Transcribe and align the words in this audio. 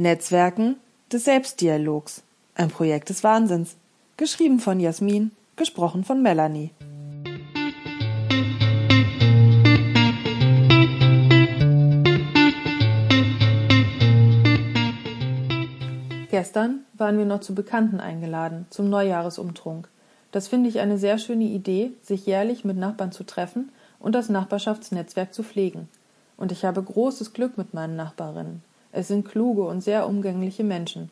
Netzwerken 0.00 0.76
des 1.12 1.26
Selbstdialogs. 1.26 2.22
Ein 2.54 2.70
Projekt 2.70 3.10
des 3.10 3.22
Wahnsinns. 3.22 3.76
Geschrieben 4.16 4.58
von 4.58 4.80
Jasmin, 4.80 5.30
gesprochen 5.56 6.04
von 6.04 6.22
Melanie. 6.22 6.70
Gestern 16.30 16.80
waren 16.94 17.18
wir 17.18 17.26
noch 17.26 17.40
zu 17.40 17.54
Bekannten 17.54 18.00
eingeladen, 18.00 18.64
zum 18.70 18.88
Neujahresumtrunk. 18.88 19.86
Das 20.32 20.48
finde 20.48 20.70
ich 20.70 20.80
eine 20.80 20.96
sehr 20.96 21.18
schöne 21.18 21.44
Idee, 21.44 21.90
sich 22.00 22.24
jährlich 22.24 22.64
mit 22.64 22.78
Nachbarn 22.78 23.12
zu 23.12 23.24
treffen 23.24 23.70
und 23.98 24.14
das 24.14 24.30
Nachbarschaftsnetzwerk 24.30 25.34
zu 25.34 25.42
pflegen. 25.42 25.90
Und 26.38 26.52
ich 26.52 26.64
habe 26.64 26.82
großes 26.82 27.34
Glück 27.34 27.58
mit 27.58 27.74
meinen 27.74 27.96
Nachbarinnen. 27.96 28.62
Es 28.92 29.08
sind 29.08 29.26
kluge 29.26 29.62
und 29.62 29.82
sehr 29.82 30.06
umgängliche 30.06 30.64
Menschen. 30.64 31.10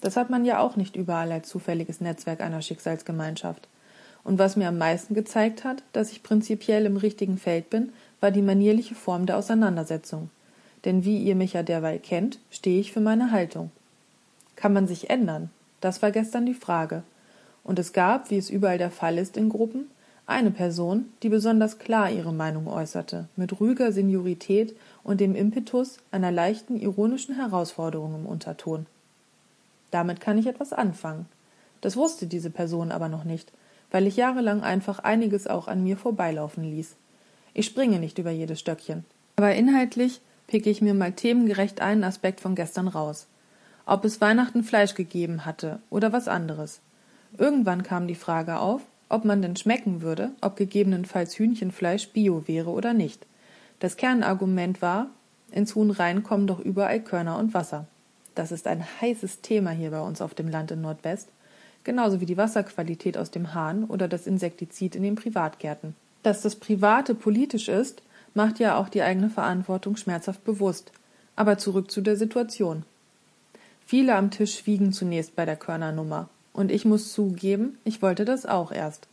Das 0.00 0.16
hat 0.16 0.28
man 0.28 0.44
ja 0.44 0.58
auch 0.58 0.76
nicht 0.76 0.96
überall 0.96 1.32
als 1.32 1.48
zufälliges 1.48 2.00
Netzwerk 2.00 2.40
einer 2.40 2.60
Schicksalsgemeinschaft. 2.60 3.68
Und 4.22 4.38
was 4.38 4.56
mir 4.56 4.68
am 4.68 4.78
meisten 4.78 5.14
gezeigt 5.14 5.64
hat, 5.64 5.82
dass 5.92 6.10
ich 6.10 6.22
prinzipiell 6.22 6.86
im 6.86 6.96
richtigen 6.96 7.38
Feld 7.38 7.70
bin, 7.70 7.92
war 8.20 8.30
die 8.30 8.42
manierliche 8.42 8.94
Form 8.94 9.26
der 9.26 9.38
Auseinandersetzung. 9.38 10.30
Denn 10.84 11.04
wie 11.04 11.18
ihr 11.18 11.34
mich 11.34 11.54
ja 11.54 11.62
derweil 11.62 11.98
kennt, 11.98 12.38
stehe 12.50 12.80
ich 12.80 12.92
für 12.92 13.00
meine 13.00 13.30
Haltung. 13.30 13.70
Kann 14.56 14.72
man 14.72 14.86
sich 14.86 15.10
ändern? 15.10 15.50
Das 15.80 16.02
war 16.02 16.10
gestern 16.10 16.46
die 16.46 16.54
Frage. 16.54 17.02
Und 17.62 17.78
es 17.78 17.92
gab, 17.92 18.30
wie 18.30 18.38
es 18.38 18.50
überall 18.50 18.78
der 18.78 18.90
Fall 18.90 19.18
ist 19.18 19.36
in 19.36 19.48
Gruppen, 19.48 19.90
eine 20.26 20.50
Person, 20.50 21.12
die 21.22 21.28
besonders 21.28 21.78
klar 21.78 22.10
ihre 22.10 22.32
Meinung 22.32 22.66
äußerte, 22.66 23.28
mit 23.36 23.60
ruhiger 23.60 23.92
Seniorität 23.92 24.74
und 25.02 25.20
dem 25.20 25.34
Impetus 25.34 25.98
einer 26.10 26.32
leichten 26.32 26.80
ironischen 26.80 27.36
Herausforderung 27.36 28.14
im 28.14 28.26
Unterton. 28.26 28.86
Damit 29.90 30.20
kann 30.20 30.38
ich 30.38 30.46
etwas 30.46 30.72
anfangen. 30.72 31.26
Das 31.82 31.96
wusste 31.96 32.26
diese 32.26 32.50
Person 32.50 32.90
aber 32.90 33.08
noch 33.08 33.24
nicht, 33.24 33.52
weil 33.90 34.06
ich 34.06 34.16
jahrelang 34.16 34.62
einfach 34.62 34.98
einiges 34.98 35.46
auch 35.46 35.68
an 35.68 35.84
mir 35.84 35.98
vorbeilaufen 35.98 36.64
ließ. 36.64 36.96
Ich 37.52 37.66
springe 37.66 37.98
nicht 38.00 38.18
über 38.18 38.30
jedes 38.30 38.58
Stöckchen. 38.58 39.04
Aber 39.36 39.54
inhaltlich 39.54 40.20
picke 40.46 40.70
ich 40.70 40.80
mir 40.80 40.94
mal 40.94 41.12
themengerecht 41.12 41.80
einen 41.80 42.02
Aspekt 42.02 42.40
von 42.40 42.54
gestern 42.54 42.88
raus. 42.88 43.26
Ob 43.86 44.04
es 44.04 44.20
Weihnachten 44.20 44.64
Fleisch 44.64 44.94
gegeben 44.94 45.44
hatte 45.44 45.80
oder 45.90 46.12
was 46.12 46.28
anderes. 46.28 46.80
Irgendwann 47.36 47.82
kam 47.82 48.06
die 48.06 48.14
Frage 48.14 48.58
auf, 48.58 48.80
ob 49.14 49.24
man 49.24 49.42
denn 49.42 49.54
schmecken 49.54 50.02
würde, 50.02 50.32
ob 50.40 50.56
gegebenenfalls 50.56 51.38
Hühnchenfleisch 51.38 52.08
Bio 52.08 52.48
wäre 52.48 52.70
oder 52.70 52.94
nicht. 52.94 53.24
Das 53.78 53.96
Kernargument 53.96 54.82
war, 54.82 55.06
ins 55.52 55.76
Huhn 55.76 55.92
rein 55.92 56.24
kommen 56.24 56.48
doch 56.48 56.58
überall 56.58 56.98
Körner 56.98 57.38
und 57.38 57.54
Wasser. 57.54 57.86
Das 58.34 58.50
ist 58.50 58.66
ein 58.66 58.84
heißes 59.00 59.40
Thema 59.40 59.70
hier 59.70 59.92
bei 59.92 60.00
uns 60.00 60.20
auf 60.20 60.34
dem 60.34 60.48
Land 60.48 60.72
in 60.72 60.80
Nordwest, 60.80 61.28
genauso 61.84 62.20
wie 62.20 62.26
die 62.26 62.36
Wasserqualität 62.36 63.16
aus 63.16 63.30
dem 63.30 63.54
Hahn 63.54 63.84
oder 63.84 64.08
das 64.08 64.26
Insektizid 64.26 64.96
in 64.96 65.04
den 65.04 65.14
Privatgärten. 65.14 65.94
Dass 66.24 66.42
das 66.42 66.56
Private 66.56 67.14
politisch 67.14 67.68
ist, 67.68 68.02
macht 68.34 68.58
ja 68.58 68.76
auch 68.76 68.88
die 68.88 69.02
eigene 69.02 69.30
Verantwortung 69.30 69.96
schmerzhaft 69.96 70.42
bewusst. 70.44 70.90
Aber 71.36 71.56
zurück 71.56 71.88
zu 71.88 72.00
der 72.00 72.16
Situation. 72.16 72.82
Viele 73.86 74.16
am 74.16 74.32
Tisch 74.32 74.58
schwiegen 74.58 74.92
zunächst 74.92 75.36
bei 75.36 75.44
der 75.44 75.56
Körnernummer. 75.56 76.28
Und 76.54 76.70
ich 76.70 76.86
muss 76.86 77.12
zugeben, 77.12 77.76
ich 77.84 78.00
wollte 78.00 78.24
das 78.24 78.46
auch 78.46 78.72
erst. 78.72 79.08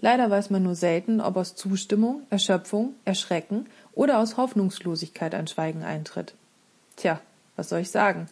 Leider 0.00 0.30
weiß 0.30 0.50
man 0.50 0.64
nur 0.64 0.74
selten, 0.74 1.20
ob 1.20 1.36
aus 1.36 1.54
Zustimmung, 1.54 2.22
Erschöpfung, 2.30 2.94
Erschrecken 3.04 3.66
oder 3.92 4.18
aus 4.18 4.36
Hoffnungslosigkeit 4.36 5.34
ein 5.34 5.46
Schweigen 5.46 5.84
eintritt. 5.84 6.34
Tja, 6.96 7.20
was 7.54 7.68
soll 7.68 7.80
ich 7.80 7.90
sagen? 7.90 8.26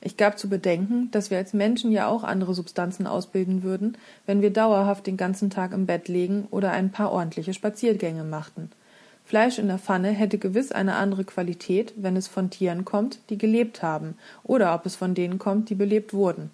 Ich 0.00 0.16
gab 0.16 0.38
zu 0.38 0.48
bedenken, 0.48 1.10
dass 1.10 1.30
wir 1.30 1.38
als 1.38 1.52
Menschen 1.52 1.90
ja 1.90 2.06
auch 2.06 2.22
andere 2.22 2.54
Substanzen 2.54 3.06
ausbilden 3.06 3.62
würden, 3.62 3.98
wenn 4.24 4.40
wir 4.40 4.52
dauerhaft 4.52 5.06
den 5.06 5.16
ganzen 5.16 5.50
Tag 5.50 5.72
im 5.72 5.86
Bett 5.86 6.06
legen 6.06 6.46
oder 6.50 6.70
ein 6.70 6.92
paar 6.92 7.10
ordentliche 7.10 7.54
Spaziergänge 7.54 8.22
machten. 8.22 8.70
Fleisch 9.24 9.58
in 9.58 9.66
der 9.66 9.78
Pfanne 9.78 10.10
hätte 10.10 10.38
gewiss 10.38 10.70
eine 10.70 10.94
andere 10.94 11.24
Qualität, 11.24 11.94
wenn 11.96 12.16
es 12.16 12.28
von 12.28 12.50
Tieren 12.50 12.84
kommt, 12.84 13.18
die 13.30 13.38
gelebt 13.38 13.82
haben, 13.82 14.16
oder 14.44 14.72
ob 14.74 14.86
es 14.86 14.94
von 14.94 15.14
denen 15.14 15.40
kommt, 15.40 15.70
die 15.70 15.74
belebt 15.74 16.14
wurden. 16.14 16.50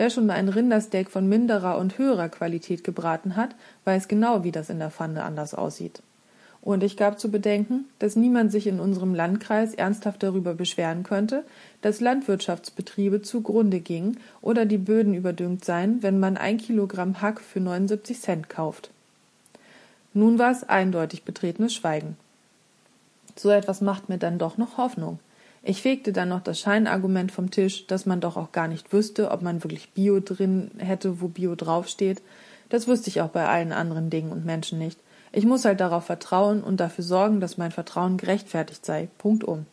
Wer 0.00 0.08
schon 0.08 0.24
mal 0.24 0.32
ein 0.32 0.48
Rindersteak 0.48 1.10
von 1.10 1.28
minderer 1.28 1.76
und 1.76 1.98
höherer 1.98 2.30
Qualität 2.30 2.84
gebraten 2.84 3.36
hat, 3.36 3.54
weiß 3.84 4.08
genau, 4.08 4.44
wie 4.44 4.50
das 4.50 4.70
in 4.70 4.78
der 4.78 4.90
Pfanne 4.90 5.24
anders 5.24 5.52
aussieht. 5.52 6.00
Und 6.62 6.82
ich 6.82 6.96
gab 6.96 7.20
zu 7.20 7.30
bedenken, 7.30 7.84
dass 7.98 8.16
niemand 8.16 8.50
sich 8.50 8.66
in 8.66 8.80
unserem 8.80 9.14
Landkreis 9.14 9.74
ernsthaft 9.74 10.22
darüber 10.22 10.54
beschweren 10.54 11.02
könnte, 11.02 11.44
dass 11.82 12.00
Landwirtschaftsbetriebe 12.00 13.20
zugrunde 13.20 13.80
gingen 13.80 14.16
oder 14.40 14.64
die 14.64 14.78
Böden 14.78 15.12
überdüngt 15.12 15.66
seien, 15.66 16.02
wenn 16.02 16.18
man 16.18 16.38
ein 16.38 16.56
Kilogramm 16.56 17.20
Hack 17.20 17.38
für 17.38 17.60
79 17.60 18.22
Cent 18.22 18.48
kauft. 18.48 18.88
Nun 20.14 20.38
war 20.38 20.50
es 20.50 20.66
eindeutig 20.66 21.24
betretenes 21.24 21.74
Schweigen. 21.74 22.16
So 23.36 23.50
etwas 23.50 23.82
macht 23.82 24.08
mir 24.08 24.16
dann 24.16 24.38
doch 24.38 24.56
noch 24.56 24.78
Hoffnung. 24.78 25.18
Ich 25.62 25.82
fegte 25.82 26.12
dann 26.12 26.30
noch 26.30 26.42
das 26.42 26.58
Scheinargument 26.58 27.32
vom 27.32 27.50
Tisch, 27.50 27.86
dass 27.86 28.06
man 28.06 28.20
doch 28.20 28.36
auch 28.36 28.52
gar 28.52 28.66
nicht 28.66 28.92
wüsste, 28.92 29.30
ob 29.30 29.42
man 29.42 29.62
wirklich 29.62 29.90
Bio 29.90 30.20
drin 30.20 30.70
hätte, 30.78 31.20
wo 31.20 31.28
Bio 31.28 31.54
draufsteht. 31.54 32.22
Das 32.70 32.88
wüsste 32.88 33.10
ich 33.10 33.20
auch 33.20 33.28
bei 33.28 33.46
allen 33.46 33.72
anderen 33.72 34.08
Dingen 34.08 34.32
und 34.32 34.46
Menschen 34.46 34.78
nicht. 34.78 34.98
Ich 35.32 35.44
muss 35.44 35.64
halt 35.64 35.80
darauf 35.80 36.06
vertrauen 36.06 36.62
und 36.62 36.80
dafür 36.80 37.04
sorgen, 37.04 37.40
dass 37.40 37.58
mein 37.58 37.72
Vertrauen 37.72 38.16
gerechtfertigt 38.16 38.84
sei. 38.86 39.08
Punkt 39.18 39.44
um. 39.44 39.66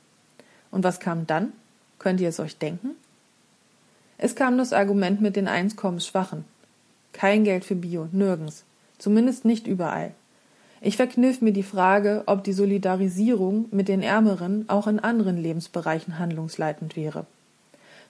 Und 0.72 0.84
was 0.84 1.00
kam 1.00 1.26
dann? 1.26 1.54
Könnt 2.00 2.20
ihr 2.20 2.30
es 2.30 2.40
euch 2.40 2.58
denken? 2.58 2.92
Es 4.18 4.36
kam 4.36 4.58
das 4.58 4.74
Argument 4.74 5.22
mit 5.22 5.36
den 5.36 5.48
Einkommensschwachen. 5.48 6.44
Kein 7.14 7.44
Geld 7.44 7.66
für 7.66 7.76
Bio, 7.76 8.10
nirgends. 8.12 8.64
Zumindest 8.98 9.46
nicht 9.46 9.68
überall. 9.68 10.12
Ich 10.80 10.96
verkniff 10.98 11.42
mir 11.42 11.54
die 11.54 11.64
Frage, 11.64 12.24
ob 12.28 12.44
die 12.44 12.54
Solidarisierung 12.54 13.66
mit 13.72 13.88
den 13.88 14.04
Ärmeren 14.04 14.66
auch 14.70 14.88
in 14.88 15.00
anderen 15.00 15.38
Lebensbereichen 15.38 16.20
handlungsleitend 16.20 16.96
wäre. 16.96 17.26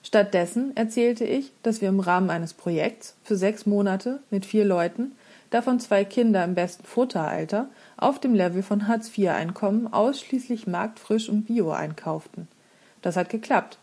Stattdessen 0.02 0.76
erzählte 0.76 1.24
ich, 1.24 1.50
dass 1.62 1.80
wir 1.80 1.88
im 1.88 2.00
Rahmen 2.00 2.30
eines 2.30 2.54
Projekts 2.54 3.14
für 3.24 3.36
sechs 3.36 3.66
Monate 3.66 4.20
mit 4.30 4.46
vier 4.46 4.64
Leuten, 4.64 5.12
davon 5.50 5.80
zwei 5.80 6.04
Kinder 6.04 6.44
im 6.44 6.54
besten 6.54 6.84
Futteralter, 6.84 7.68
auf 7.96 8.20
dem 8.20 8.34
Level 8.34 8.62
von 8.62 8.86
Hartz-IV-Einkommen 8.86 9.92
ausschließlich 9.92 10.66
marktfrisch 10.66 11.28
und 11.28 11.46
bio 11.46 11.72
einkauften. 11.72 12.48
Das 13.02 13.16
hat 13.16 13.30
geklappt. 13.30 13.78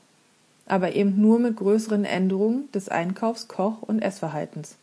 Aber 0.67 0.95
eben 0.95 1.21
nur 1.21 1.39
mit 1.39 1.57
größeren 1.57 2.05
Änderungen 2.05 2.71
des 2.71 2.89
Einkaufs-, 2.89 3.47
Koch- 3.47 3.81
und 3.81 3.99
Essverhaltens. 3.99 4.77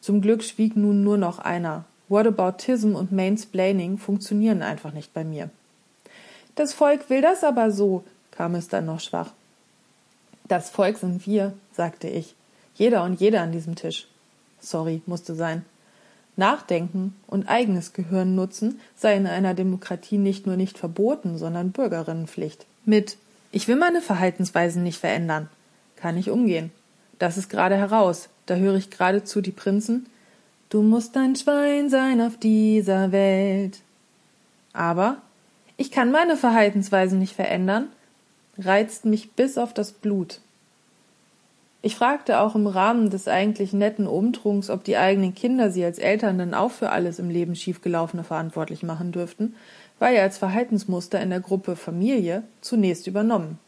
Zum 0.00 0.20
Glück 0.20 0.42
schwieg 0.42 0.76
nun 0.76 1.04
nur 1.04 1.18
noch 1.18 1.38
einer, 1.38 1.84
Whataboutism 2.08 2.94
und 2.94 3.12
Mainsplaining 3.12 3.98
funktionieren 3.98 4.62
einfach 4.62 4.92
nicht 4.92 5.12
bei 5.12 5.24
mir. 5.24 5.50
Das 6.54 6.72
Volk 6.72 7.10
will 7.10 7.20
das 7.20 7.44
aber 7.44 7.70
so, 7.70 8.04
kam 8.30 8.54
es 8.54 8.68
dann 8.68 8.86
noch 8.86 9.00
schwach. 9.00 9.32
Das 10.48 10.70
Volk 10.70 10.98
sind 10.98 11.26
wir, 11.26 11.52
sagte 11.72 12.08
ich. 12.08 12.34
Jeder 12.74 13.02
und 13.04 13.20
jeder 13.20 13.42
an 13.42 13.52
diesem 13.52 13.74
Tisch. 13.74 14.06
Sorry, 14.60 15.02
musste 15.06 15.34
sein. 15.34 15.64
Nachdenken 16.36 17.14
und 17.26 17.48
eigenes 17.48 17.94
Gehirn 17.94 18.34
nutzen 18.34 18.80
sei 18.96 19.16
in 19.16 19.26
einer 19.26 19.54
Demokratie 19.54 20.18
nicht 20.18 20.46
nur 20.46 20.56
nicht 20.56 20.78
verboten, 20.78 21.38
sondern 21.38 21.72
Bürgerinnenpflicht. 21.72 22.66
Mit 22.84 23.16
Ich 23.52 23.68
will 23.68 23.76
meine 23.76 24.02
Verhaltensweisen 24.02 24.82
nicht 24.82 25.00
verändern, 25.00 25.48
kann 25.96 26.16
ich 26.16 26.30
umgehen. 26.30 26.70
Das 27.18 27.38
ist 27.38 27.48
gerade 27.48 27.76
heraus, 27.76 28.28
da 28.44 28.56
höre 28.56 28.74
ich 28.74 28.90
geradezu 28.90 29.40
die 29.40 29.50
Prinzen 29.50 30.06
Du 30.68 30.82
musst 30.82 31.16
ein 31.16 31.36
Schwein 31.36 31.88
sein 31.90 32.20
auf 32.20 32.36
dieser 32.36 33.12
Welt. 33.12 33.78
Aber 34.72 35.18
ich 35.76 35.90
kann 35.90 36.10
meine 36.10 36.36
Verhaltensweisen 36.36 37.18
nicht 37.18 37.34
verändern, 37.34 37.88
reizt 38.58 39.04
mich 39.04 39.32
bis 39.32 39.58
auf 39.58 39.72
das 39.72 39.92
Blut. 39.92 40.40
Ich 41.82 41.94
fragte 41.94 42.40
auch 42.40 42.56
im 42.56 42.66
Rahmen 42.66 43.10
des 43.10 43.28
eigentlich 43.28 43.72
netten 43.72 44.08
Umtrunks, 44.08 44.70
ob 44.70 44.82
die 44.82 44.96
eigenen 44.96 45.36
Kinder 45.36 45.70
sie 45.70 45.84
als 45.84 45.98
Eltern 45.98 46.38
denn 46.38 46.52
auch 46.52 46.72
für 46.72 46.90
alles 46.90 47.20
im 47.20 47.30
Leben 47.30 47.54
schiefgelaufene 47.54 48.24
verantwortlich 48.24 48.82
machen 48.82 49.12
dürften, 49.12 49.54
war 50.00 50.10
ja 50.10 50.22
als 50.22 50.36
Verhaltensmuster 50.36 51.20
in 51.20 51.30
der 51.30 51.40
Gruppe 51.40 51.76
Familie 51.76 52.42
zunächst 52.60 53.06
übernommen. 53.06 53.60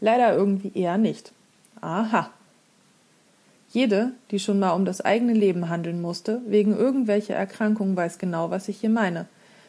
Leider 0.00 0.34
irgendwie 0.34 0.72
eher 0.74 0.98
nicht. 0.98 1.32
Aha. 1.80 2.30
Jede, 3.70 4.12
die 4.30 4.38
schon 4.38 4.58
mal 4.58 4.72
um 4.72 4.86
das 4.86 5.02
eigene 5.02 5.34
Leben 5.34 5.68
handeln 5.68 6.00
musste, 6.00 6.40
wegen 6.46 6.74
irgendwelcher 6.74 7.34
Erkrankung, 7.34 7.96
weiß 7.96 8.18
genau, 8.18 8.50
was 8.50 8.68
ich 8.68 8.78
hier 8.78 8.88
meine. 8.88 9.26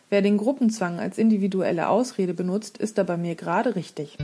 Wer 0.10 0.22
den 0.22 0.38
Gruppenzwang 0.38 1.00
als 1.00 1.18
individuelle 1.18 1.90
Ausrede 1.90 2.34
benutzt, 2.34 2.78
ist 2.78 2.98
da 2.98 3.04
bei 3.04 3.18
mir 3.18 3.36
gerade 3.36 3.76
richtig. 3.76 4.18